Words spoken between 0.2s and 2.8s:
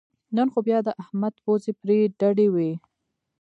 نن خو بیا د احمد پوزې پرې ډډې وې